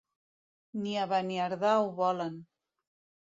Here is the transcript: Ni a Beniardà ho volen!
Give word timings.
Ni 0.85 0.95
a 1.01 1.03
Beniardà 1.11 1.75
ho 1.83 1.85
volen! 2.01 2.41